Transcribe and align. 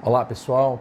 Olá 0.00 0.24
pessoal, 0.24 0.80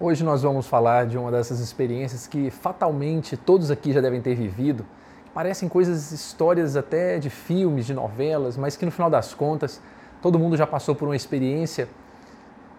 hoje 0.00 0.24
nós 0.24 0.42
vamos 0.42 0.66
falar 0.66 1.06
de 1.06 1.16
uma 1.16 1.30
dessas 1.30 1.60
experiências 1.60 2.26
que 2.26 2.50
fatalmente 2.50 3.36
todos 3.36 3.70
aqui 3.70 3.92
já 3.92 4.00
devem 4.00 4.20
ter 4.20 4.34
vivido. 4.34 4.84
Parecem 5.32 5.68
coisas, 5.68 6.10
histórias 6.10 6.76
até 6.76 7.20
de 7.20 7.30
filmes, 7.30 7.86
de 7.86 7.94
novelas, 7.94 8.56
mas 8.56 8.76
que 8.76 8.84
no 8.84 8.90
final 8.90 9.08
das 9.08 9.32
contas 9.32 9.80
todo 10.20 10.36
mundo 10.36 10.56
já 10.56 10.66
passou 10.66 10.96
por 10.96 11.06
uma 11.06 11.14
experiência 11.14 11.88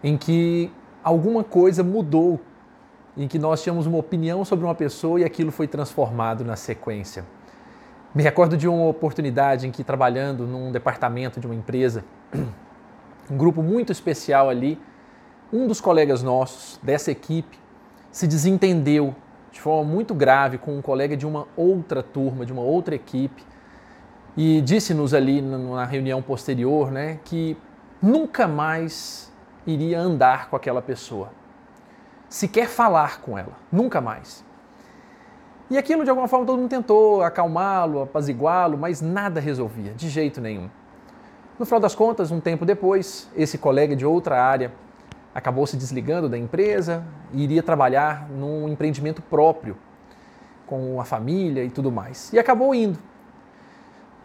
em 0.04 0.14
que 0.18 0.70
alguma 1.02 1.42
coisa 1.42 1.82
mudou, 1.82 2.38
em 3.16 3.26
que 3.26 3.38
nós 3.38 3.62
tínhamos 3.62 3.86
uma 3.86 3.96
opinião 3.96 4.44
sobre 4.44 4.66
uma 4.66 4.74
pessoa 4.74 5.20
e 5.20 5.24
aquilo 5.24 5.50
foi 5.50 5.66
transformado 5.66 6.44
na 6.44 6.54
sequência. 6.54 7.24
Me 8.14 8.22
recordo 8.22 8.58
de 8.58 8.68
uma 8.68 8.88
oportunidade 8.88 9.66
em 9.66 9.70
que, 9.70 9.82
trabalhando 9.82 10.46
num 10.46 10.70
departamento 10.70 11.40
de 11.40 11.46
uma 11.46 11.54
empresa, 11.54 12.04
um 13.30 13.38
grupo 13.38 13.62
muito 13.62 13.90
especial 13.90 14.50
ali, 14.50 14.78
um 15.52 15.66
dos 15.66 15.80
colegas 15.80 16.22
nossos 16.22 16.80
dessa 16.82 17.10
equipe 17.10 17.58
se 18.10 18.26
desentendeu 18.26 19.14
de 19.50 19.60
forma 19.60 19.90
muito 19.90 20.14
grave 20.14 20.56
com 20.56 20.78
um 20.78 20.82
colega 20.82 21.16
de 21.16 21.26
uma 21.26 21.46
outra 21.56 22.02
turma, 22.02 22.46
de 22.46 22.52
uma 22.52 22.62
outra 22.62 22.94
equipe, 22.94 23.44
e 24.34 24.62
disse-nos 24.62 25.12
ali 25.12 25.42
na 25.42 25.84
reunião 25.84 26.22
posterior 26.22 26.90
né, 26.90 27.20
que 27.24 27.56
nunca 28.00 28.48
mais 28.48 29.30
iria 29.66 30.00
andar 30.00 30.48
com 30.48 30.56
aquela 30.56 30.80
pessoa, 30.80 31.30
sequer 32.30 32.66
falar 32.66 33.20
com 33.20 33.36
ela, 33.36 33.52
nunca 33.70 34.00
mais. 34.00 34.42
E 35.70 35.76
aquilo, 35.76 36.02
de 36.02 36.10
alguma 36.10 36.28
forma, 36.28 36.46
todo 36.46 36.58
mundo 36.58 36.70
tentou 36.70 37.22
acalmá-lo, 37.22 38.02
apaziguá-lo, 38.02 38.76
mas 38.78 39.00
nada 39.00 39.38
resolvia, 39.38 39.92
de 39.92 40.08
jeito 40.08 40.40
nenhum. 40.40 40.68
No 41.58 41.66
final 41.66 41.80
das 41.80 41.94
contas, 41.94 42.30
um 42.30 42.40
tempo 42.40 42.64
depois, 42.64 43.30
esse 43.36 43.58
colega 43.58 43.94
de 43.94 44.04
outra 44.04 44.42
área 44.42 44.72
acabou 45.34 45.66
se 45.66 45.76
desligando 45.76 46.28
da 46.28 46.36
empresa 46.36 47.04
e 47.32 47.42
iria 47.42 47.62
trabalhar 47.62 48.28
num 48.28 48.68
empreendimento 48.68 49.22
próprio, 49.22 49.76
com 50.66 51.00
a 51.00 51.04
família 51.04 51.64
e 51.64 51.70
tudo 51.70 51.90
mais. 51.90 52.32
E 52.32 52.38
acabou 52.38 52.74
indo. 52.74 52.98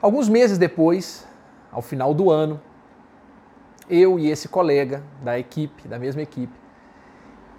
Alguns 0.01 0.29
meses 0.29 0.57
depois, 0.57 1.27
ao 1.71 1.81
final 1.81 2.13
do 2.13 2.29
ano, 2.29 2.59
eu 3.89 4.19
e 4.19 4.29
esse 4.29 4.47
colega 4.47 5.01
da 5.23 5.39
equipe, 5.39 5.87
da 5.87 5.97
mesma 5.97 6.21
equipe, 6.21 6.53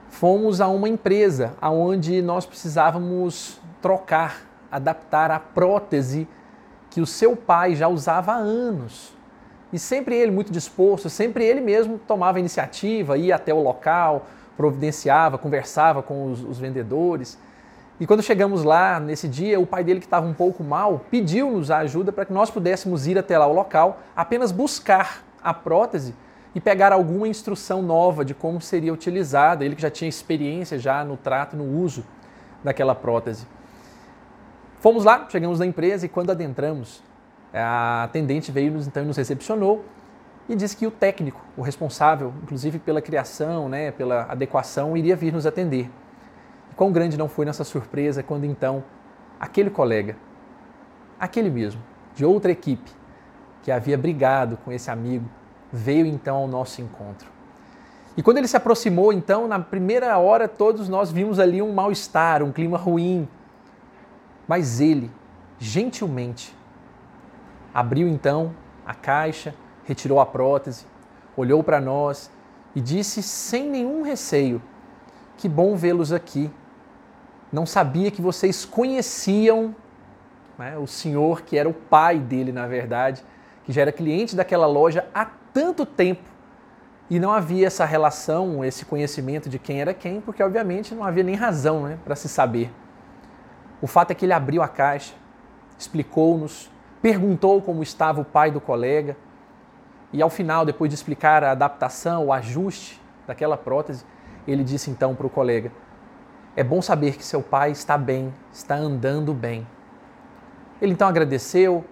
fomos 0.08 0.60
a 0.60 0.68
uma 0.68 0.88
empresa 0.88 1.54
onde 1.62 2.22
nós 2.22 2.46
precisávamos 2.46 3.60
trocar, 3.80 4.42
adaptar 4.70 5.30
a 5.30 5.40
prótese 5.40 6.28
que 6.90 7.00
o 7.00 7.06
seu 7.06 7.36
pai 7.36 7.74
já 7.74 7.88
usava 7.88 8.32
há 8.32 8.36
anos. 8.36 9.17
E 9.72 9.78
sempre 9.78 10.16
ele 10.16 10.30
muito 10.30 10.50
disposto, 10.50 11.10
sempre 11.10 11.44
ele 11.44 11.60
mesmo 11.60 11.98
tomava 11.98 12.38
iniciativa, 12.38 13.18
ia 13.18 13.36
até 13.36 13.52
o 13.52 13.62
local, 13.62 14.26
providenciava, 14.56 15.36
conversava 15.36 16.02
com 16.02 16.32
os, 16.32 16.42
os 16.42 16.58
vendedores. 16.58 17.38
E 18.00 18.06
quando 18.06 18.22
chegamos 18.22 18.62
lá, 18.62 18.98
nesse 18.98 19.28
dia, 19.28 19.58
o 19.60 19.66
pai 19.66 19.84
dele, 19.84 20.00
que 20.00 20.06
estava 20.06 20.26
um 20.26 20.34
pouco 20.34 20.62
mal, 20.62 21.04
pediu-nos 21.10 21.70
a 21.70 21.78
ajuda 21.78 22.12
para 22.12 22.24
que 22.24 22.32
nós 22.32 22.50
pudéssemos 22.50 23.06
ir 23.06 23.18
até 23.18 23.36
lá 23.36 23.46
o 23.46 23.52
local, 23.52 24.00
apenas 24.16 24.52
buscar 24.52 25.24
a 25.42 25.52
prótese 25.52 26.14
e 26.54 26.60
pegar 26.60 26.92
alguma 26.92 27.28
instrução 27.28 27.82
nova 27.82 28.24
de 28.24 28.34
como 28.34 28.60
seria 28.60 28.92
utilizada. 28.92 29.64
Ele 29.64 29.74
que 29.74 29.82
já 29.82 29.90
tinha 29.90 30.08
experiência 30.08 30.78
já 30.78 31.04
no 31.04 31.16
trato, 31.16 31.56
no 31.56 31.64
uso 31.64 32.04
daquela 32.62 32.94
prótese. 32.94 33.46
Fomos 34.80 35.04
lá, 35.04 35.26
chegamos 35.28 35.58
na 35.58 35.66
empresa 35.66 36.06
e 36.06 36.08
quando 36.08 36.30
adentramos, 36.30 37.02
a 37.52 38.04
atendente 38.04 38.52
veio 38.52 38.76
então 38.78 39.04
nos 39.04 39.16
recepcionou 39.16 39.84
e 40.48 40.56
disse 40.56 40.76
que 40.76 40.86
o 40.86 40.90
técnico, 40.90 41.40
o 41.56 41.62
responsável, 41.62 42.32
inclusive 42.42 42.78
pela 42.78 43.02
criação, 43.02 43.68
né, 43.68 43.90
pela 43.90 44.22
adequação, 44.22 44.96
iria 44.96 45.14
vir 45.14 45.32
nos 45.32 45.46
atender. 45.46 45.90
E 46.70 46.74
quão 46.74 46.90
grande 46.90 47.18
não 47.18 47.28
foi 47.28 47.44
nossa 47.44 47.64
surpresa 47.64 48.22
quando 48.22 48.44
então 48.44 48.82
aquele 49.38 49.70
colega, 49.70 50.16
aquele 51.20 51.50
mesmo, 51.50 51.82
de 52.14 52.24
outra 52.24 52.50
equipe, 52.50 52.90
que 53.62 53.70
havia 53.70 53.98
brigado 53.98 54.56
com 54.64 54.72
esse 54.72 54.90
amigo, 54.90 55.28
veio 55.70 56.06
então 56.06 56.36
ao 56.36 56.48
nosso 56.48 56.80
encontro. 56.80 57.28
E 58.16 58.22
quando 58.22 58.38
ele 58.38 58.48
se 58.48 58.56
aproximou, 58.56 59.12
então, 59.12 59.46
na 59.46 59.60
primeira 59.60 60.16
hora, 60.18 60.48
todos 60.48 60.88
nós 60.88 61.12
vimos 61.12 61.38
ali 61.38 61.62
um 61.62 61.72
mal-estar, 61.72 62.42
um 62.42 62.50
clima 62.50 62.76
ruim, 62.76 63.28
mas 64.48 64.80
ele, 64.80 65.10
gentilmente, 65.58 66.56
abriu 67.72 68.08
então 68.08 68.54
a 68.86 68.94
caixa, 68.94 69.54
retirou 69.84 70.20
a 70.20 70.26
prótese, 70.26 70.86
olhou 71.36 71.62
para 71.62 71.80
nós 71.80 72.30
e 72.74 72.80
disse 72.80 73.22
sem 73.22 73.68
nenhum 73.68 74.02
receio: 74.02 74.62
Que 75.36 75.48
bom 75.48 75.76
vê-los 75.76 76.12
aqui. 76.12 76.50
Não 77.52 77.64
sabia 77.64 78.10
que 78.10 78.20
vocês 78.20 78.64
conheciam 78.64 79.74
né, 80.58 80.76
o 80.76 80.86
senhor, 80.86 81.42
que 81.42 81.56
era 81.56 81.68
o 81.68 81.72
pai 81.72 82.18
dele, 82.18 82.52
na 82.52 82.66
verdade, 82.66 83.24
que 83.64 83.72
já 83.72 83.82
era 83.82 83.92
cliente 83.92 84.36
daquela 84.36 84.66
loja 84.66 85.06
há 85.14 85.24
tanto 85.52 85.86
tempo. 85.86 86.28
E 87.08 87.18
não 87.18 87.32
havia 87.32 87.66
essa 87.66 87.86
relação, 87.86 88.62
esse 88.62 88.84
conhecimento 88.84 89.48
de 89.48 89.58
quem 89.58 89.80
era 89.80 89.94
quem, 89.94 90.20
porque 90.20 90.42
obviamente 90.42 90.94
não 90.94 91.04
havia 91.04 91.22
nem 91.22 91.34
razão 91.34 91.84
né, 91.84 91.98
para 92.04 92.14
se 92.14 92.28
saber. 92.28 92.70
O 93.80 93.86
fato 93.86 94.10
é 94.10 94.14
que 94.14 94.26
ele 94.26 94.32
abriu 94.32 94.62
a 94.62 94.68
caixa, 94.68 95.14
explicou-nos, 95.78 96.70
perguntou 97.00 97.60
como 97.62 97.82
estava 97.82 98.20
o 98.20 98.24
pai 98.24 98.50
do 98.50 98.60
colega 98.60 99.16
e 100.12 100.22
ao 100.22 100.30
final, 100.30 100.64
depois 100.64 100.88
de 100.88 100.94
explicar 100.94 101.44
a 101.44 101.50
adaptação, 101.50 102.26
o 102.26 102.32
ajuste 102.32 103.00
daquela 103.26 103.56
prótese, 103.56 104.04
ele 104.46 104.64
disse 104.64 104.90
então 104.90 105.14
para 105.14 105.26
o 105.26 105.30
colega: 105.30 105.70
É 106.56 106.64
bom 106.64 106.80
saber 106.80 107.16
que 107.16 107.24
seu 107.24 107.42
pai 107.42 107.70
está 107.70 107.98
bem, 107.98 108.32
está 108.52 108.74
andando 108.74 109.34
bem. 109.34 109.66
Ele 110.80 110.92
então 110.92 111.06
agradeceu, 111.06 111.84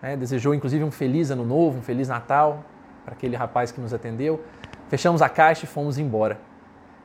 né, 0.00 0.16
desejou 0.16 0.54
inclusive 0.54 0.82
um 0.82 0.90
feliz 0.90 1.30
ano 1.30 1.44
novo, 1.44 1.78
um 1.78 1.82
feliz 1.82 2.08
Natal 2.08 2.64
para 3.04 3.14
aquele 3.14 3.36
rapaz 3.36 3.70
que 3.70 3.80
nos 3.80 3.92
atendeu. 3.92 4.42
Fechamos 4.88 5.20
a 5.20 5.28
caixa 5.28 5.64
e 5.64 5.68
fomos 5.68 5.98
embora. 5.98 6.38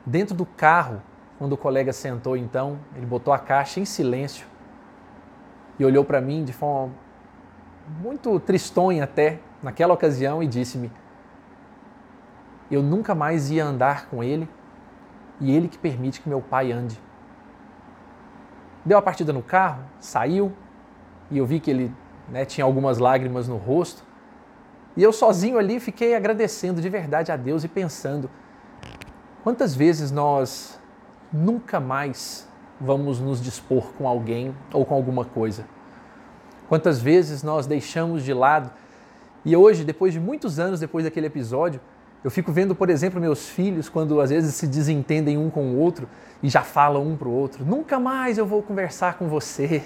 Dentro 0.06 0.34
do 0.34 0.46
carro, 0.46 1.02
quando 1.38 1.52
o 1.52 1.56
colega 1.56 1.92
sentou, 1.92 2.36
então, 2.36 2.78
ele 2.96 3.04
botou 3.04 3.32
a 3.32 3.38
caixa 3.38 3.80
em 3.80 3.84
silêncio 3.84 4.46
e 5.78 5.84
olhou 5.84 6.04
para 6.04 6.20
mim 6.20 6.44
de 6.44 6.52
forma 6.52 6.92
muito 8.02 8.38
tristonha 8.40 9.04
até, 9.04 9.40
naquela 9.62 9.94
ocasião, 9.94 10.42
e 10.42 10.46
disse-me: 10.46 10.90
Eu 12.70 12.82
nunca 12.82 13.14
mais 13.14 13.50
ia 13.50 13.64
andar 13.64 14.06
com 14.06 14.22
ele 14.22 14.48
e 15.40 15.54
ele 15.54 15.68
que 15.68 15.78
permite 15.78 16.20
que 16.20 16.28
meu 16.28 16.40
pai 16.40 16.72
ande. 16.72 17.00
Deu 18.84 18.98
a 18.98 19.02
partida 19.02 19.32
no 19.32 19.42
carro, 19.42 19.82
saiu 20.00 20.52
e 21.30 21.38
eu 21.38 21.46
vi 21.46 21.60
que 21.60 21.70
ele 21.70 21.94
né, 22.28 22.44
tinha 22.44 22.64
algumas 22.64 22.98
lágrimas 22.98 23.48
no 23.48 23.56
rosto. 23.56 24.02
E 24.96 25.02
eu 25.02 25.12
sozinho 25.12 25.58
ali 25.58 25.78
fiquei 25.78 26.14
agradecendo 26.14 26.80
de 26.80 26.88
verdade 26.88 27.30
a 27.30 27.36
Deus 27.36 27.64
e 27.64 27.68
pensando: 27.68 28.30
quantas 29.42 29.74
vezes 29.74 30.10
nós 30.10 30.80
nunca 31.32 31.78
mais 31.78 32.48
vamos 32.80 33.20
nos 33.20 33.40
dispor 33.40 33.92
com 33.94 34.08
alguém 34.08 34.54
ou 34.72 34.84
com 34.84 34.94
alguma 34.94 35.24
coisa. 35.24 35.66
Quantas 36.68 37.00
vezes 37.00 37.42
nós 37.42 37.66
deixamos 37.66 38.22
de 38.22 38.34
lado? 38.34 38.70
E 39.44 39.56
hoje, 39.56 39.84
depois 39.84 40.12
de 40.12 40.20
muitos 40.20 40.58
anos 40.58 40.78
depois 40.78 41.04
daquele 41.04 41.26
episódio, 41.26 41.80
eu 42.22 42.30
fico 42.30 42.52
vendo, 42.52 42.74
por 42.74 42.90
exemplo, 42.90 43.20
meus 43.20 43.48
filhos 43.48 43.88
quando 43.88 44.20
às 44.20 44.30
vezes 44.30 44.54
se 44.54 44.66
desentendem 44.66 45.38
um 45.38 45.48
com 45.48 45.70
o 45.70 45.78
outro 45.78 46.08
e 46.42 46.48
já 46.48 46.62
falam 46.62 47.06
um 47.06 47.16
para 47.16 47.28
o 47.28 47.32
outro: 47.32 47.64
nunca 47.64 47.98
mais 47.98 48.36
eu 48.36 48.44
vou 48.44 48.62
conversar 48.62 49.16
com 49.16 49.28
você, 49.28 49.82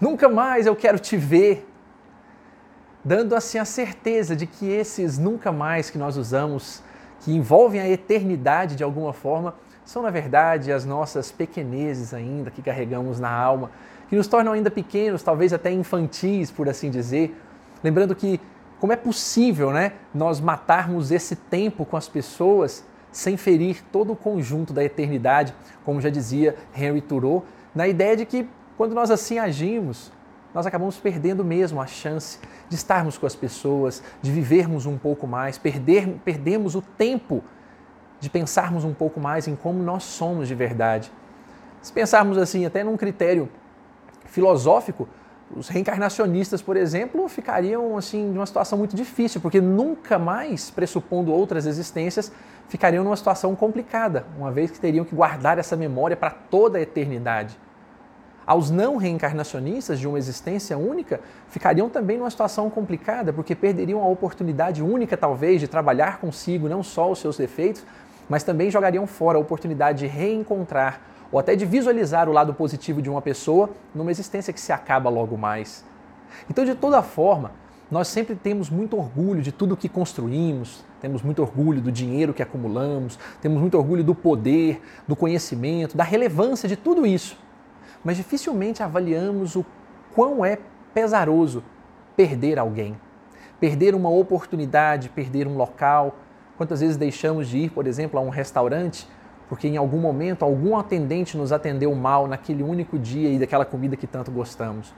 nunca 0.00 0.28
mais 0.28 0.66
eu 0.66 0.74
quero 0.74 0.98
te 0.98 1.16
ver. 1.16 1.68
Dando 3.04 3.36
assim 3.36 3.58
a 3.58 3.64
certeza 3.64 4.34
de 4.34 4.46
que 4.46 4.66
esses 4.68 5.18
nunca 5.18 5.52
mais 5.52 5.90
que 5.90 5.98
nós 5.98 6.16
usamos, 6.16 6.82
que 7.20 7.32
envolvem 7.32 7.80
a 7.80 7.88
eternidade 7.88 8.74
de 8.74 8.82
alguma 8.82 9.12
forma, 9.12 9.54
são, 9.84 10.02
na 10.02 10.10
verdade, 10.10 10.72
as 10.72 10.84
nossas 10.84 11.30
pequenezes 11.30 12.12
ainda 12.12 12.50
que 12.50 12.60
carregamos 12.60 13.20
na 13.20 13.30
alma, 13.30 13.70
que 14.08 14.16
nos 14.16 14.26
tornam 14.26 14.52
ainda 14.52 14.70
pequenos, 14.70 15.22
talvez 15.22 15.52
até 15.52 15.70
infantis, 15.70 16.50
por 16.50 16.68
assim 16.68 16.90
dizer. 16.90 17.36
Lembrando 17.82 18.14
que 18.14 18.40
como 18.78 18.92
é 18.92 18.96
possível 18.96 19.72
né, 19.72 19.92
nós 20.14 20.40
matarmos 20.40 21.10
esse 21.10 21.34
tempo 21.34 21.84
com 21.84 21.96
as 21.96 22.08
pessoas 22.08 22.84
sem 23.10 23.36
ferir 23.36 23.82
todo 23.90 24.12
o 24.12 24.16
conjunto 24.16 24.72
da 24.72 24.84
eternidade, 24.84 25.54
como 25.84 26.00
já 26.00 26.10
dizia 26.10 26.54
Henry 26.76 27.00
Thoreau, 27.00 27.44
na 27.74 27.88
ideia 27.88 28.16
de 28.16 28.26
que 28.26 28.46
quando 28.76 28.94
nós 28.94 29.10
assim 29.10 29.38
agimos, 29.38 30.12
nós 30.52 30.66
acabamos 30.66 30.98
perdendo 30.98 31.42
mesmo 31.44 31.80
a 31.80 31.86
chance 31.86 32.38
de 32.68 32.74
estarmos 32.74 33.16
com 33.16 33.26
as 33.26 33.34
pessoas, 33.34 34.02
de 34.20 34.30
vivermos 34.30 34.84
um 34.84 34.98
pouco 34.98 35.26
mais, 35.26 35.56
perder, 35.56 36.08
perdemos 36.24 36.74
o 36.74 36.82
tempo 36.82 37.42
de 38.20 38.28
pensarmos 38.28 38.84
um 38.84 38.92
pouco 38.92 39.20
mais 39.20 39.48
em 39.48 39.56
como 39.56 39.82
nós 39.82 40.02
somos 40.02 40.48
de 40.48 40.54
verdade. 40.54 41.10
Se 41.80 41.92
pensarmos 41.92 42.36
assim, 42.36 42.66
até 42.66 42.82
num 42.84 42.96
critério 42.96 43.48
filosófico, 44.26 45.08
Os 45.54 45.68
reencarnacionistas, 45.68 46.60
por 46.60 46.76
exemplo, 46.76 47.28
ficariam 47.28 47.96
assim 47.96 48.24
numa 48.24 48.46
situação 48.46 48.76
muito 48.76 48.96
difícil, 48.96 49.40
porque 49.40 49.60
nunca 49.60 50.18
mais, 50.18 50.70
pressupondo 50.70 51.32
outras 51.32 51.66
existências, 51.66 52.32
ficariam 52.68 53.04
numa 53.04 53.16
situação 53.16 53.54
complicada, 53.54 54.26
uma 54.36 54.50
vez 54.50 54.72
que 54.72 54.80
teriam 54.80 55.04
que 55.04 55.14
guardar 55.14 55.56
essa 55.58 55.76
memória 55.76 56.16
para 56.16 56.30
toda 56.30 56.78
a 56.78 56.80
eternidade. 56.80 57.56
Aos 58.44 58.70
não 58.70 58.96
reencarnacionistas 58.96 60.00
de 60.00 60.08
uma 60.08 60.18
existência 60.18 60.76
única, 60.76 61.20
ficariam 61.48 61.88
também 61.88 62.18
numa 62.18 62.30
situação 62.30 62.68
complicada, 62.68 63.32
porque 63.32 63.54
perderiam 63.54 64.02
a 64.02 64.08
oportunidade 64.08 64.82
única, 64.82 65.16
talvez, 65.16 65.60
de 65.60 65.68
trabalhar 65.68 66.18
consigo 66.18 66.68
não 66.68 66.82
só 66.82 67.10
os 67.10 67.20
seus 67.20 67.36
defeitos, 67.36 67.84
mas 68.28 68.42
também 68.42 68.68
jogariam 68.68 69.06
fora 69.06 69.38
a 69.38 69.40
oportunidade 69.40 70.00
de 70.00 70.06
reencontrar 70.08 71.00
ou 71.30 71.38
até 71.38 71.56
de 71.56 71.64
visualizar 71.64 72.28
o 72.28 72.32
lado 72.32 72.54
positivo 72.54 73.02
de 73.02 73.10
uma 73.10 73.22
pessoa 73.22 73.70
numa 73.94 74.10
existência 74.10 74.52
que 74.52 74.60
se 74.60 74.72
acaba 74.72 75.10
logo 75.10 75.36
mais. 75.36 75.84
Então, 76.48 76.64
de 76.64 76.74
toda 76.74 77.02
forma, 77.02 77.52
nós 77.90 78.08
sempre 78.08 78.34
temos 78.34 78.68
muito 78.68 78.96
orgulho 78.96 79.40
de 79.40 79.52
tudo 79.52 79.76
que 79.76 79.88
construímos, 79.88 80.84
temos 81.00 81.22
muito 81.22 81.40
orgulho 81.40 81.80
do 81.80 81.92
dinheiro 81.92 82.34
que 82.34 82.42
acumulamos, 82.42 83.18
temos 83.40 83.60
muito 83.60 83.78
orgulho 83.78 84.02
do 84.02 84.14
poder, 84.14 84.82
do 85.06 85.14
conhecimento, 85.14 85.96
da 85.96 86.02
relevância 86.02 86.68
de 86.68 86.76
tudo 86.76 87.06
isso. 87.06 87.38
Mas 88.04 88.16
dificilmente 88.16 88.82
avaliamos 88.82 89.54
o 89.54 89.64
quão 90.14 90.44
é 90.44 90.58
pesaroso 90.92 91.62
perder 92.16 92.58
alguém, 92.58 92.96
perder 93.60 93.94
uma 93.94 94.08
oportunidade, 94.08 95.08
perder 95.10 95.46
um 95.46 95.56
local. 95.56 96.16
Quantas 96.56 96.80
vezes 96.80 96.96
deixamos 96.96 97.48
de 97.48 97.58
ir, 97.58 97.70
por 97.70 97.86
exemplo, 97.86 98.18
a 98.18 98.22
um 98.22 98.30
restaurante 98.30 99.06
porque 99.48 99.68
em 99.68 99.76
algum 99.76 99.98
momento 99.98 100.44
algum 100.44 100.76
atendente 100.76 101.36
nos 101.36 101.52
atendeu 101.52 101.94
mal 101.94 102.26
naquele 102.26 102.62
único 102.62 102.98
dia 102.98 103.30
e 103.30 103.38
daquela 103.38 103.64
comida 103.64 103.96
que 103.96 104.06
tanto 104.06 104.30
gostamos. 104.30 104.94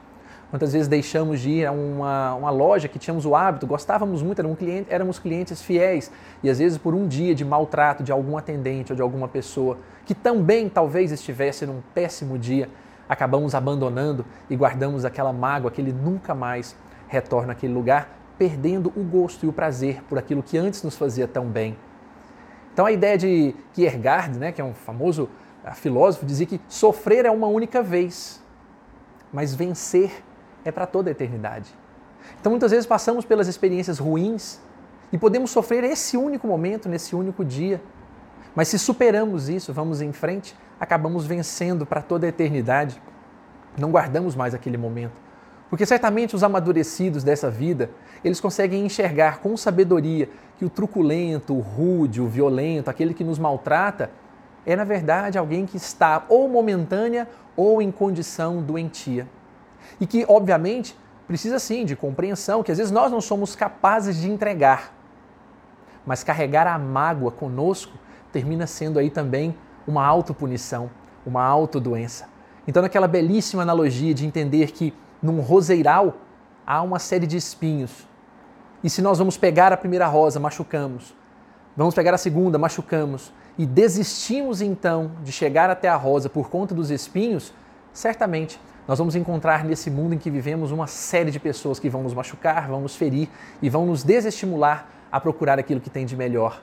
Quantas 0.50 0.72
vezes 0.72 0.88
deixamos 0.88 1.40
de 1.40 1.50
ir 1.50 1.66
a 1.66 1.72
uma, 1.72 2.34
uma 2.34 2.50
loja 2.50 2.88
que 2.88 2.98
tínhamos 2.98 3.26
o 3.26 3.36
hábito, 3.36 3.66
gostávamos 3.66 4.22
muito, 4.22 4.38
éramos, 4.38 4.58
cliente, 4.58 4.86
éramos 4.88 5.18
clientes 5.18 5.60
fiéis, 5.60 6.10
e 6.42 6.48
às 6.48 6.58
vezes 6.58 6.78
por 6.78 6.94
um 6.94 7.06
dia 7.06 7.34
de 7.34 7.44
maltrato 7.44 8.02
de 8.02 8.10
algum 8.10 8.38
atendente 8.38 8.90
ou 8.90 8.96
de 8.96 9.02
alguma 9.02 9.28
pessoa 9.28 9.76
que 10.06 10.14
também 10.14 10.70
talvez 10.70 11.12
estivesse 11.12 11.66
num 11.66 11.82
péssimo 11.94 12.38
dia, 12.38 12.70
acabamos 13.06 13.54
abandonando 13.54 14.24
e 14.48 14.56
guardamos 14.56 15.04
aquela 15.04 15.34
mágoa 15.34 15.70
que 15.70 15.82
ele 15.82 15.92
nunca 15.92 16.34
mais 16.34 16.74
retorna 17.08 17.52
àquele 17.52 17.74
lugar, 17.74 18.08
perdendo 18.38 18.90
o 18.96 19.04
gosto 19.04 19.44
e 19.44 19.48
o 19.50 19.52
prazer 19.52 20.02
por 20.08 20.16
aquilo 20.16 20.42
que 20.42 20.56
antes 20.56 20.82
nos 20.82 20.96
fazia 20.96 21.28
tão 21.28 21.44
bem. 21.44 21.76
Então 22.78 22.86
a 22.86 22.92
ideia 22.92 23.18
de 23.18 23.56
Kierkegaard, 23.72 24.38
né, 24.38 24.52
que 24.52 24.60
é 24.60 24.64
um 24.64 24.72
famoso 24.72 25.28
ah, 25.64 25.74
filósofo, 25.74 26.24
dizia 26.24 26.46
que 26.46 26.60
sofrer 26.68 27.26
é 27.26 27.30
uma 27.30 27.48
única 27.48 27.82
vez, 27.82 28.40
mas 29.32 29.52
vencer 29.52 30.22
é 30.64 30.70
para 30.70 30.86
toda 30.86 31.10
a 31.10 31.12
eternidade. 31.12 31.74
Então 32.40 32.50
muitas 32.50 32.70
vezes 32.70 32.86
passamos 32.86 33.24
pelas 33.24 33.48
experiências 33.48 33.98
ruins 33.98 34.60
e 35.10 35.18
podemos 35.18 35.50
sofrer 35.50 35.82
esse 35.82 36.16
único 36.16 36.46
momento, 36.46 36.88
nesse 36.88 37.16
único 37.16 37.44
dia. 37.44 37.82
Mas 38.54 38.68
se 38.68 38.78
superamos 38.78 39.48
isso, 39.48 39.72
vamos 39.72 40.00
em 40.00 40.12
frente, 40.12 40.54
acabamos 40.78 41.26
vencendo 41.26 41.84
para 41.84 42.00
toda 42.00 42.26
a 42.26 42.28
eternidade. 42.28 43.02
Não 43.76 43.90
guardamos 43.90 44.36
mais 44.36 44.54
aquele 44.54 44.76
momento. 44.76 45.20
Porque 45.70 45.84
certamente 45.84 46.34
os 46.34 46.42
amadurecidos 46.42 47.22
dessa 47.22 47.50
vida, 47.50 47.90
eles 48.24 48.40
conseguem 48.40 48.86
enxergar 48.86 49.40
com 49.40 49.56
sabedoria 49.56 50.28
que 50.56 50.64
o 50.64 50.70
truculento, 50.70 51.54
o 51.54 51.60
rude, 51.60 52.20
o 52.20 52.26
violento, 52.26 52.88
aquele 52.88 53.12
que 53.12 53.22
nos 53.22 53.38
maltrata, 53.38 54.10
é 54.64 54.74
na 54.74 54.84
verdade 54.84 55.38
alguém 55.38 55.66
que 55.66 55.76
está 55.76 56.24
ou 56.28 56.48
momentânea 56.48 57.28
ou 57.56 57.82
em 57.82 57.90
condição 57.90 58.62
doentia. 58.62 59.28
E 60.00 60.06
que, 60.06 60.24
obviamente, 60.28 60.96
precisa 61.26 61.58
sim 61.58 61.84
de 61.84 61.94
compreensão, 61.94 62.62
que 62.62 62.72
às 62.72 62.78
vezes 62.78 62.90
nós 62.90 63.12
não 63.12 63.20
somos 63.20 63.54
capazes 63.54 64.16
de 64.16 64.30
entregar. 64.30 64.92
Mas 66.06 66.24
carregar 66.24 66.66
a 66.66 66.78
mágoa 66.78 67.30
conosco 67.30 67.92
termina 68.32 68.66
sendo 68.66 68.98
aí 68.98 69.10
também 69.10 69.54
uma 69.86 70.04
autopunição, 70.04 70.90
uma 71.26 71.44
autodoença. 71.44 72.26
Então, 72.66 72.82
naquela 72.82 73.08
belíssima 73.08 73.62
analogia 73.62 74.14
de 74.14 74.26
entender 74.26 74.70
que 74.70 74.92
num 75.22 75.40
roseiral 75.40 76.16
há 76.66 76.82
uma 76.82 76.98
série 76.98 77.26
de 77.26 77.36
espinhos. 77.36 78.06
E 78.82 78.90
se 78.90 79.02
nós 79.02 79.18
vamos 79.18 79.36
pegar 79.36 79.72
a 79.72 79.76
primeira 79.76 80.06
rosa, 80.06 80.38
machucamos. 80.38 81.14
Vamos 81.76 81.94
pegar 81.94 82.14
a 82.14 82.18
segunda, 82.18 82.58
machucamos. 82.58 83.32
E 83.56 83.66
desistimos 83.66 84.60
então 84.60 85.12
de 85.24 85.32
chegar 85.32 85.68
até 85.70 85.88
a 85.88 85.96
rosa 85.96 86.28
por 86.28 86.48
conta 86.48 86.74
dos 86.74 86.90
espinhos, 86.90 87.52
certamente 87.92 88.60
nós 88.86 88.98
vamos 88.98 89.16
encontrar 89.16 89.64
nesse 89.64 89.90
mundo 89.90 90.14
em 90.14 90.18
que 90.18 90.30
vivemos 90.30 90.70
uma 90.70 90.86
série 90.86 91.30
de 91.30 91.40
pessoas 91.40 91.78
que 91.78 91.90
vão 91.90 92.02
nos 92.02 92.14
machucar, 92.14 92.68
vão 92.68 92.80
nos 92.80 92.94
ferir 92.94 93.28
e 93.60 93.68
vão 93.68 93.84
nos 93.84 94.04
desestimular 94.04 94.88
a 95.10 95.20
procurar 95.20 95.58
aquilo 95.58 95.80
que 95.80 95.90
tem 95.90 96.06
de 96.06 96.16
melhor. 96.16 96.62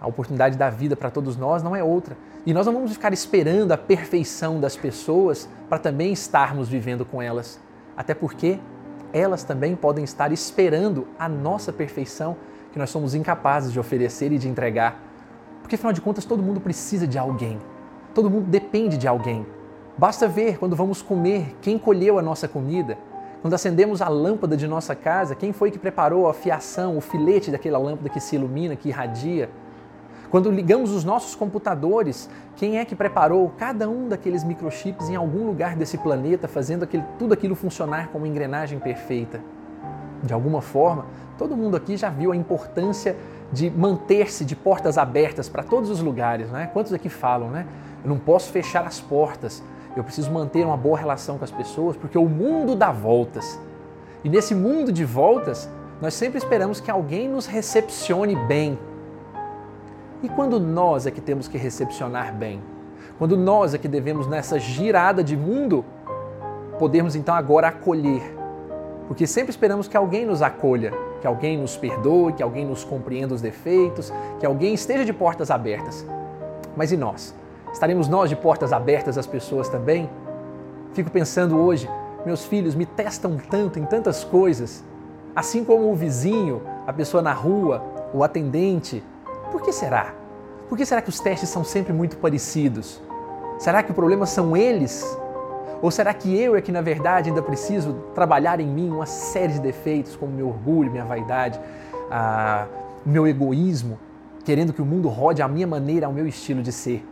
A 0.00 0.06
oportunidade 0.06 0.56
da 0.56 0.70
vida 0.70 0.94
para 0.94 1.10
todos 1.10 1.36
nós 1.36 1.62
não 1.62 1.74
é 1.74 1.82
outra. 1.82 2.16
E 2.46 2.54
nós 2.54 2.66
não 2.66 2.72
vamos 2.72 2.92
ficar 2.92 3.12
esperando 3.12 3.72
a 3.72 3.76
perfeição 3.76 4.60
das 4.60 4.76
pessoas 4.76 5.48
para 5.68 5.78
também 5.78 6.12
estarmos 6.12 6.68
vivendo 6.68 7.04
com 7.04 7.20
elas 7.20 7.58
até 7.98 8.14
porque 8.14 8.60
elas 9.12 9.42
também 9.42 9.74
podem 9.74 10.04
estar 10.04 10.30
esperando 10.30 11.08
a 11.18 11.28
nossa 11.28 11.72
perfeição 11.72 12.36
que 12.72 12.78
nós 12.78 12.90
somos 12.90 13.12
incapazes 13.12 13.72
de 13.72 13.80
oferecer 13.80 14.30
e 14.30 14.38
de 14.38 14.48
entregar. 14.48 15.02
Porque 15.60 15.74
afinal 15.74 15.92
de 15.92 16.00
contas, 16.00 16.24
todo 16.24 16.40
mundo 16.40 16.60
precisa 16.60 17.08
de 17.08 17.18
alguém. 17.18 17.58
Todo 18.14 18.30
mundo 18.30 18.46
depende 18.46 18.96
de 18.96 19.08
alguém. 19.08 19.44
Basta 19.96 20.28
ver 20.28 20.58
quando 20.58 20.76
vamos 20.76 21.02
comer 21.02 21.56
quem 21.60 21.76
colheu 21.76 22.20
a 22.20 22.22
nossa 22.22 22.46
comida, 22.46 22.96
quando 23.42 23.54
acendemos 23.54 24.00
a 24.00 24.08
lâmpada 24.08 24.56
de 24.56 24.68
nossa 24.68 24.94
casa, 24.94 25.34
quem 25.34 25.52
foi 25.52 25.72
que 25.72 25.78
preparou 25.78 26.28
a 26.28 26.34
fiação, 26.34 26.96
o 26.96 27.00
filete 27.00 27.50
daquela 27.50 27.78
lâmpada 27.78 28.08
que 28.08 28.20
se 28.20 28.36
ilumina, 28.36 28.76
que 28.76 28.90
irradia. 28.90 29.50
Quando 30.30 30.50
ligamos 30.50 30.90
os 30.90 31.04
nossos 31.04 31.34
computadores, 31.34 32.28
quem 32.56 32.78
é 32.78 32.84
que 32.84 32.94
preparou 32.94 33.50
cada 33.56 33.88
um 33.88 34.08
daqueles 34.08 34.44
microchips 34.44 35.08
em 35.08 35.16
algum 35.16 35.46
lugar 35.46 35.74
desse 35.74 35.96
planeta, 35.96 36.46
fazendo 36.46 36.82
aquele, 36.82 37.04
tudo 37.18 37.32
aquilo 37.32 37.54
funcionar 37.54 38.08
como 38.08 38.26
engrenagem 38.26 38.78
perfeita? 38.78 39.40
De 40.22 40.34
alguma 40.34 40.60
forma, 40.60 41.06
todo 41.38 41.56
mundo 41.56 41.76
aqui 41.76 41.96
já 41.96 42.10
viu 42.10 42.32
a 42.32 42.36
importância 42.36 43.16
de 43.50 43.70
manter-se 43.70 44.44
de 44.44 44.54
portas 44.54 44.98
abertas 44.98 45.48
para 45.48 45.62
todos 45.62 45.88
os 45.88 46.00
lugares, 46.00 46.50
né? 46.50 46.68
Quantos 46.72 46.92
aqui 46.92 47.08
falam, 47.08 47.48
né? 47.48 47.66
Eu 48.04 48.10
não 48.10 48.18
posso 48.18 48.50
fechar 48.50 48.86
as 48.86 49.00
portas, 49.00 49.62
eu 49.96 50.04
preciso 50.04 50.30
manter 50.30 50.64
uma 50.66 50.76
boa 50.76 50.98
relação 50.98 51.38
com 51.38 51.44
as 51.44 51.50
pessoas, 51.50 51.96
porque 51.96 52.18
o 52.18 52.28
mundo 52.28 52.74
dá 52.74 52.92
voltas. 52.92 53.58
E 54.22 54.28
nesse 54.28 54.54
mundo 54.54 54.92
de 54.92 55.04
voltas, 55.04 55.70
nós 56.02 56.12
sempre 56.12 56.36
esperamos 56.36 56.80
que 56.80 56.90
alguém 56.90 57.28
nos 57.28 57.46
recepcione 57.46 58.36
bem, 58.46 58.78
e 60.22 60.28
quando 60.28 60.58
nós 60.58 61.06
é 61.06 61.10
que 61.10 61.20
temos 61.20 61.46
que 61.46 61.56
recepcionar 61.56 62.34
bem? 62.34 62.60
Quando 63.18 63.36
nós 63.36 63.74
é 63.74 63.78
que 63.78 63.88
devemos, 63.88 64.26
nessa 64.26 64.58
girada 64.58 65.22
de 65.22 65.36
mundo, 65.36 65.84
podermos 66.78 67.14
então 67.14 67.34
agora 67.34 67.68
acolher? 67.68 68.36
Porque 69.06 69.26
sempre 69.26 69.50
esperamos 69.50 69.88
que 69.88 69.96
alguém 69.96 70.26
nos 70.26 70.42
acolha, 70.42 70.92
que 71.20 71.26
alguém 71.26 71.56
nos 71.56 71.76
perdoe, 71.76 72.32
que 72.32 72.42
alguém 72.42 72.64
nos 72.66 72.84
compreenda 72.84 73.34
os 73.34 73.40
defeitos, 73.40 74.12
que 74.38 74.46
alguém 74.46 74.74
esteja 74.74 75.04
de 75.04 75.12
portas 75.12 75.50
abertas. 75.50 76.06
Mas 76.76 76.92
e 76.92 76.96
nós? 76.96 77.34
Estaremos 77.72 78.08
nós 78.08 78.28
de 78.28 78.36
portas 78.36 78.72
abertas 78.72 79.16
às 79.16 79.26
pessoas 79.26 79.68
também? 79.68 80.08
Fico 80.92 81.10
pensando 81.10 81.56
hoje, 81.58 81.88
meus 82.26 82.44
filhos 82.44 82.74
me 82.74 82.86
testam 82.86 83.36
tanto 83.50 83.78
em 83.78 83.84
tantas 83.84 84.24
coisas, 84.24 84.84
assim 85.34 85.64
como 85.64 85.90
o 85.90 85.94
vizinho, 85.94 86.62
a 86.86 86.92
pessoa 86.92 87.22
na 87.22 87.32
rua, 87.32 87.82
o 88.12 88.24
atendente, 88.24 89.02
por 89.50 89.62
que 89.62 89.72
será? 89.72 90.14
Por 90.68 90.76
que 90.76 90.84
será 90.84 91.00
que 91.00 91.08
os 91.08 91.18
testes 91.18 91.48
são 91.48 91.64
sempre 91.64 91.92
muito 91.92 92.16
parecidos? 92.18 93.00
Será 93.58 93.82
que 93.82 93.90
o 93.90 93.94
problema 93.94 94.26
são 94.26 94.56
eles? 94.56 95.04
Ou 95.80 95.90
será 95.90 96.12
que 96.12 96.36
eu 96.36 96.56
é 96.56 96.60
que, 96.60 96.72
na 96.72 96.80
verdade, 96.80 97.28
ainda 97.28 97.42
preciso 97.42 97.94
trabalhar 98.14 98.60
em 98.60 98.66
mim 98.66 98.90
uma 98.90 99.06
série 99.06 99.54
de 99.54 99.60
defeitos, 99.60 100.16
como 100.16 100.32
meu 100.32 100.48
orgulho, 100.48 100.90
minha 100.90 101.04
vaidade, 101.04 101.58
a, 102.10 102.66
meu 103.06 103.26
egoísmo, 103.26 103.98
querendo 104.44 104.72
que 104.72 104.82
o 104.82 104.84
mundo 104.84 105.08
rode 105.08 105.40
à 105.40 105.48
minha 105.48 105.66
maneira, 105.66 106.06
ao 106.06 106.12
meu 106.12 106.26
estilo 106.26 106.62
de 106.62 106.72
ser? 106.72 107.06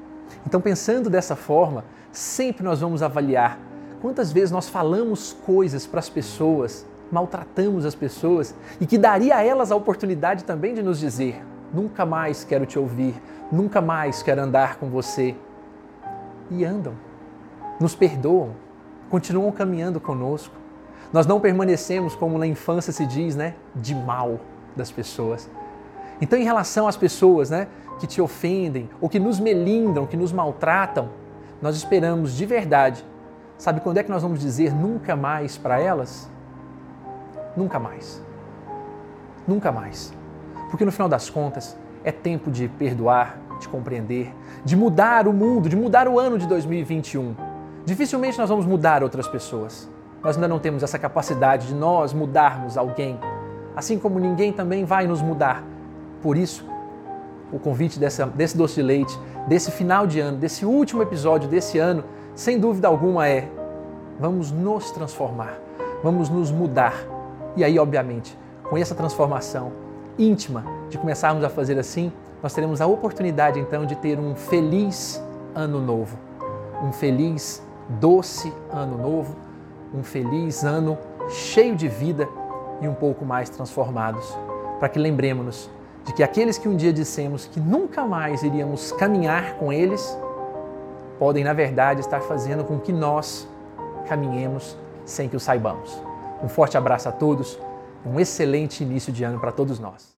Então, 0.47 0.61
pensando 0.61 1.09
dessa 1.09 1.37
forma, 1.37 1.85
sempre 2.11 2.65
nós 2.65 2.81
vamos 2.81 3.03
avaliar 3.03 3.59
quantas 4.01 4.33
vezes 4.33 4.51
nós 4.51 4.69
falamos 4.69 5.37
coisas 5.45 5.87
para 5.87 6.01
as 6.01 6.09
pessoas, 6.09 6.87
maltratamos 7.11 7.85
as 7.85 7.95
pessoas 7.95 8.55
e 8.81 8.87
que 8.87 8.99
daria 8.99 9.37
a 9.37 9.45
elas 9.45 9.71
a 9.71 9.77
oportunidade 9.77 10.45
também 10.45 10.75
de 10.75 10.83
nos 10.83 10.99
dizer: 10.99 11.43
nunca 11.73 12.07
mais 12.07 12.45
quero 12.45 12.67
te 12.67 12.79
ouvir, 12.79 13.15
nunca 13.51 13.81
mais 13.81 14.23
quero 14.23 14.41
andar 14.41 14.77
com 14.77 14.89
você. 14.89 15.35
E 16.51 16.65
andam, 16.65 16.95
nos 17.81 17.95
perdoam, 17.95 18.51
continuam 19.11 19.51
caminhando 19.51 20.01
conosco. 20.01 20.55
Nós 21.13 21.27
não 21.27 21.41
permanecemos, 21.41 22.15
como 22.15 22.39
na 22.39 22.47
infância 22.47 22.93
se 22.93 23.07
diz, 23.07 23.37
né, 23.37 23.55
de 23.75 23.95
mal 23.95 24.41
das 24.75 24.91
pessoas. 24.91 25.49
Então, 26.21 26.39
em 26.39 26.45
relação 26.45 26.87
às 26.89 26.97
pessoas 26.97 27.51
né, 27.51 27.69
que 27.99 28.07
te 28.07 28.21
ofendem, 28.21 28.89
ou 29.01 29.09
que 29.09 29.19
nos 29.19 29.41
melindram, 29.41 30.07
que 30.07 30.17
nos 30.17 30.33
maltratam, 30.33 31.09
nós 31.61 31.77
esperamos 31.77 32.37
de 32.37 32.47
verdade 32.47 33.05
Sabe 33.59 33.81
quando 33.81 33.97
é 33.97 34.03
que 34.03 34.11
nós 34.11 34.23
vamos 34.23 34.41
dizer 34.41 34.75
nunca 34.75 35.17
mais 35.17 35.57
para 35.57 35.81
elas? 35.81 36.29
Nunca 37.57 37.79
mais. 37.79 38.23
Nunca 39.49 39.73
mais. 39.73 40.13
Porque 40.71 40.85
no 40.85 40.93
final 40.93 41.09
das 41.09 41.31
contas, 41.31 41.77
é 42.05 42.13
tempo 42.13 42.51
de 42.51 42.69
perdoar, 42.69 43.39
de 43.59 43.69
compreender, 43.69 44.33
de 44.65 44.77
mudar 44.77 45.27
o 45.27 45.33
mundo, 45.33 45.69
de 45.69 45.77
mudar 45.77 46.07
o 46.09 46.19
ano 46.19 46.39
de 46.39 46.47
2021. 46.47 47.35
Dificilmente 47.85 48.39
nós 48.39 48.49
vamos 48.49 48.67
mudar 48.67 49.03
outras 49.03 49.27
pessoas. 49.27 49.89
Nós 50.23 50.37
ainda 50.37 50.49
não 50.49 50.59
temos 50.59 50.83
essa 50.83 50.99
capacidade 50.99 51.69
de 51.69 51.75
nós 51.75 52.13
mudarmos 52.13 52.77
alguém, 52.77 53.19
assim 53.75 53.99
como 53.99 54.19
ninguém 54.19 54.53
também 54.53 54.85
vai 54.85 55.07
nos 55.07 55.23
mudar. 55.23 55.63
Por 56.23 56.37
isso, 56.37 56.65
o 57.53 57.59
convite 57.59 57.99
dessa, 57.99 58.27
desse 58.27 58.57
doce 58.57 58.77
de 58.77 58.83
leite, 58.83 59.19
desse 59.47 59.71
final 59.71 60.07
de 60.07 60.19
ano, 60.21 60.37
desse 60.37 60.65
último 60.65 61.03
episódio 61.03 61.49
desse 61.49 61.79
ano, 61.79 62.05
sem 62.35 62.59
dúvida 62.59 62.89
alguma 62.89 63.29
é: 63.29 63.49
vamos 64.19 64.51
nos 64.51 64.91
transformar, 64.91 65.59
vamos 66.03 66.29
nos 66.29 66.51
mudar. 66.51 66.95
E 67.57 67.65
aí, 67.65 67.79
obviamente, 67.79 68.37
com 68.69 68.77
essa 68.77 68.95
transformação 68.95 69.86
íntima 70.19 70.65
de 70.89 70.99
começarmos 70.99 71.45
a 71.45 71.49
fazer 71.49 71.79
assim, 71.79 72.13
nós 72.43 72.53
teremos 72.53 72.81
a 72.81 72.87
oportunidade 72.87 73.59
então 73.59 73.85
de 73.85 73.97
ter 73.97 74.19
um 74.19 74.35
feliz 74.35 75.23
ano 75.55 75.81
novo, 75.81 76.19
um 76.83 76.93
feliz, 76.93 77.63
doce 77.89 78.53
ano 78.71 78.99
novo, 78.99 79.37
um 79.95 80.03
feliz 80.03 80.65
ano 80.65 80.99
cheio 81.29 81.75
de 81.75 81.89
vida 81.89 82.29
e 82.81 82.89
um 82.89 82.95
pouco 82.95 83.25
mais 83.25 83.49
transformados, 83.49 84.37
para 84.79 84.89
que 84.89 84.99
lembremos-nos 84.99 85.71
de 86.05 86.13
que 86.13 86.23
aqueles 86.23 86.57
que 86.57 86.69
um 86.69 86.77
dia 86.77 86.93
dissemos 86.93 87.47
que 87.47 87.59
nunca 87.59 88.05
mais 88.05 88.43
iríamos 88.43 88.93
caminhar 88.93 89.55
com 89.55 89.73
eles, 89.73 90.17
podem, 91.19 91.43
na 91.43 91.53
verdade, 91.53 92.01
estar 92.01 92.21
fazendo 92.21 92.63
com 92.65 92.79
que 92.79 92.93
nós 92.93 93.49
caminhemos 94.07 94.77
sem 95.05 95.29
que 95.29 95.37
o 95.37 95.41
saibamos. 95.41 96.01
Um 96.43 96.49
forte 96.49 96.77
abraço 96.77 97.09
a 97.09 97.13
todos, 97.13 97.59
um 98.05 98.21
excelente 98.21 98.83
início 98.83 99.13
de 99.13 99.25
ano 99.25 99.41
para 99.41 99.53
todos 99.53 99.79
nós. 99.79 100.15